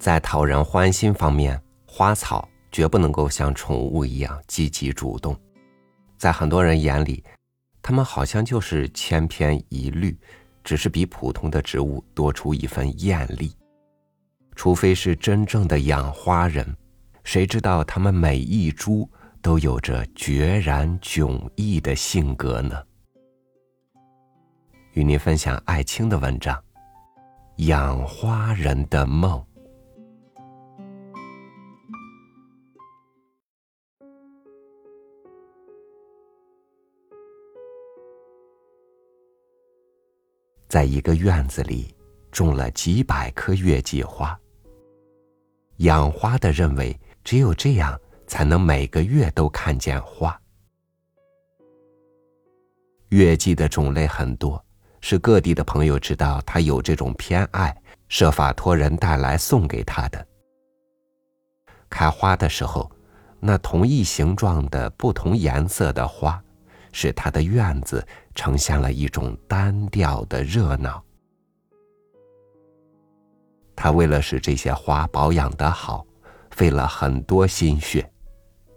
[0.00, 5.38] 在讨人欢心方面，花草绝不能够像宠物一样积极主动。
[6.16, 7.22] 在很多人眼里，
[7.82, 10.18] 它们好像就是千篇一律，
[10.64, 13.54] 只是比普通的植物多出一份艳丽。
[14.56, 16.74] 除非是真正的养花人，
[17.22, 19.06] 谁知道它们每一株
[19.42, 22.82] 都有着决然迥异的性格呢？
[24.94, 26.56] 与您分享艾青的文章
[27.66, 29.38] 《养花人的梦》。
[40.70, 41.92] 在一个院子里，
[42.30, 44.38] 种了几百棵月季花。
[45.78, 50.40] 养花的认为，只有这样才能每个月都看见花。
[53.08, 54.64] 月季的种类很多，
[55.00, 57.76] 是各地的朋友知道他有这种偏爱，
[58.06, 60.24] 设法托人带来送给他的。
[61.88, 62.88] 开花的时候，
[63.40, 66.40] 那同一形状的不同颜色的花。
[66.92, 68.04] 使他的院子
[68.40, 71.04] 呈现了一种单调的热闹。
[73.76, 76.06] 他为了使这些花保养得好，
[76.50, 78.10] 费了很多心血，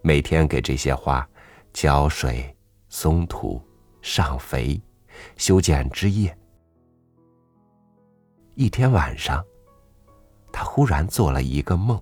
[0.00, 1.28] 每天给这些花
[1.72, 2.56] 浇水、
[2.88, 3.60] 松土、
[4.00, 4.80] 上肥、
[5.36, 6.32] 修剪枝叶。
[8.54, 9.44] 一天晚上，
[10.52, 12.00] 他忽然做了一个梦。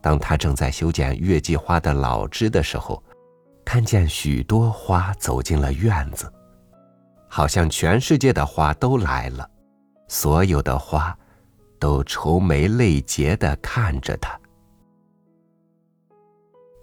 [0.00, 3.00] 当他正在修剪月季花的老枝的时候。
[3.72, 6.30] 看见许多花走进了院子，
[7.26, 9.50] 好像全世界的花都来了，
[10.08, 11.18] 所有的花
[11.80, 14.38] 都愁眉泪结的看着他。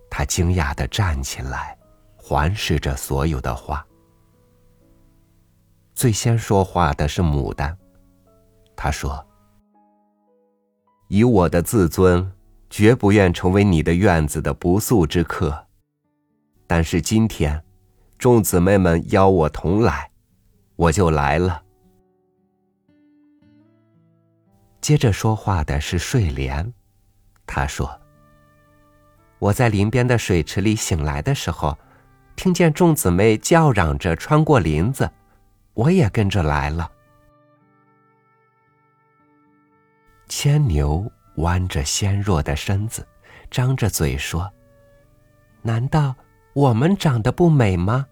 [0.10, 1.78] 他惊讶的站起来，
[2.18, 3.86] 环视着所有的花。
[5.94, 7.78] 最先说话的是牡丹，
[8.76, 9.24] 他说
[11.08, 12.34] ：“以我的自尊，
[12.68, 15.56] 绝不愿成为你的院子的不速之客。”
[16.72, 17.64] 但是今天，
[18.20, 20.12] 众姊妹们邀我同来，
[20.76, 21.64] 我就来了。
[24.80, 26.72] 接着说话的是睡莲，
[27.48, 28.00] 他说
[29.40, 31.76] ：“我在林边的水池里醒来的时候，
[32.36, 35.10] 听见众姊妹叫嚷着穿过林子，
[35.74, 36.92] 我也跟着来了。”
[40.30, 43.04] 牵牛弯着纤弱的身子，
[43.50, 44.48] 张着嘴说
[45.64, 46.16] ：“难道？”
[46.60, 48.06] 我们长得不美吗？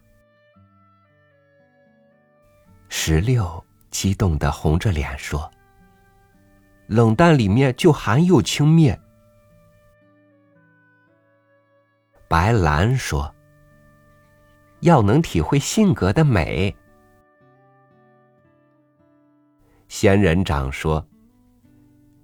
[2.87, 5.51] 石榴激动的红着脸说
[6.87, 8.97] ：“冷淡里面就含有轻蔑。”
[12.29, 13.35] 白兰说
[14.79, 16.73] ：“要能体会性格的美。”
[19.89, 21.05] 仙人掌说：“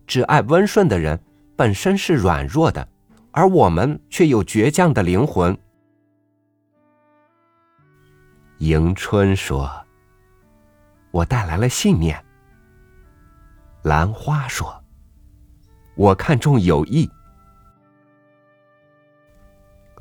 [0.07, 1.21] 只爱温顺的人
[1.57, 2.87] 本身是软弱的，
[3.31, 5.53] 而我们却有倔强的灵魂。”
[8.59, 9.69] 迎春说
[11.11, 12.23] ：“我带来了信念。”
[13.83, 14.81] 兰花说
[15.95, 17.09] ：“我看重友谊。”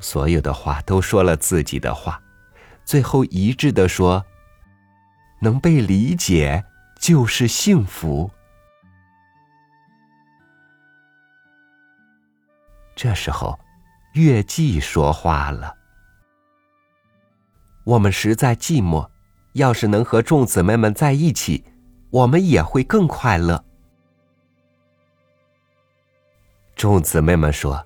[0.01, 2.21] 所有的话都说了自己的话，
[2.85, 4.25] 最后一致的说
[5.41, 6.65] ：“能被理解
[7.01, 8.31] 就是幸福。”
[12.95, 13.59] 这时候，
[14.13, 15.77] 月季说话了。
[17.85, 19.09] 我们实在寂寞，
[19.55, 21.65] 要是能和众姊妹们在一起，
[22.11, 23.65] 我们也会更快乐。
[26.77, 27.85] 众姊妹们说：“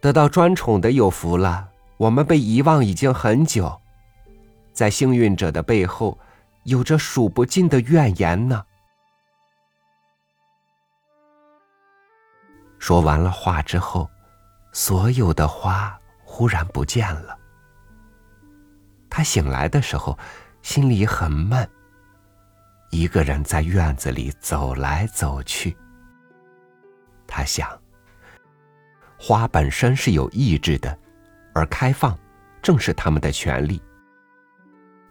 [0.00, 3.80] 得到专宠的有福了，我们被遗忘已经很久，
[4.72, 6.18] 在幸运者的背后，
[6.64, 8.64] 有着数不尽的怨言呢。”
[12.78, 14.08] 说完了话之后，
[14.72, 17.36] 所有的花忽然不见了。
[19.20, 20.18] 他醒来的时候，
[20.62, 21.68] 心里很闷。
[22.90, 25.76] 一个人在院子里走来走去。
[27.26, 27.68] 他想，
[29.18, 30.98] 花本身是有意志的，
[31.52, 32.18] 而开放
[32.62, 33.82] 正是他们的权利。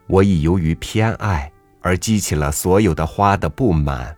[0.08, 4.18] 我已由于偏爱而激起了所有的花的不满，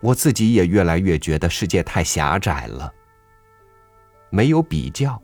[0.00, 2.90] 我自己也越来越觉得世界太狭窄了。
[4.30, 5.22] 没有比较，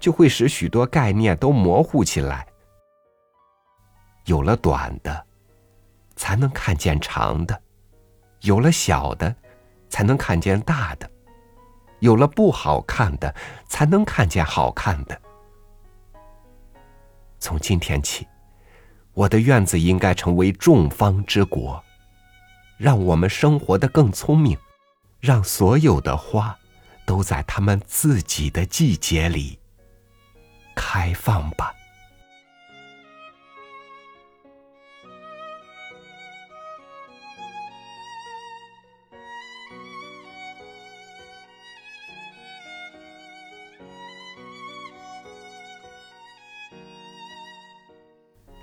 [0.00, 2.47] 就会使许多概念都模糊起来。
[4.28, 5.26] 有了短的，
[6.14, 7.54] 才能看见长的；
[8.42, 9.34] 有了小的，
[9.88, 11.08] 才能看见大的；
[12.00, 13.34] 有了不好看的，
[13.68, 15.18] 才能看见好看的。
[17.40, 18.28] 从今天起，
[19.14, 21.82] 我的院子应该成为众方之国，
[22.76, 24.58] 让我们生活的更聪明，
[25.20, 26.54] 让所有的花
[27.06, 29.58] 都在它们自己的季节里
[30.76, 31.72] 开放吧。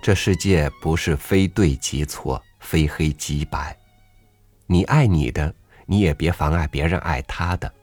[0.06, 3.76] 这世界不是非对即错，非黑即白。
[4.66, 5.52] 你爱你的，
[5.84, 7.74] 你也别妨碍别人爱他的。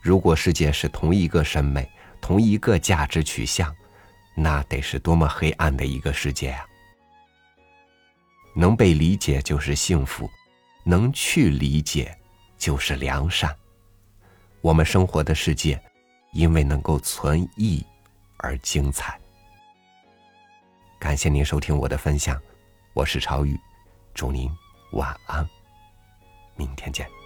[0.00, 1.88] 如果世界是同一个审美、
[2.20, 3.72] 同一个价值取向，
[4.34, 6.66] 那得是多么黑暗的一个世界啊！
[8.56, 10.28] 能被理解就是幸福，
[10.82, 12.12] 能去理解
[12.58, 13.56] 就是良善。
[14.60, 15.80] 我们生活的世界，
[16.32, 17.86] 因为能够存异
[18.38, 19.16] 而精彩。
[21.02, 22.40] 感谢您收听我的分享，
[22.94, 23.58] 我是朝宇，
[24.14, 24.48] 祝您
[24.92, 25.44] 晚安，
[26.54, 27.21] 明天见。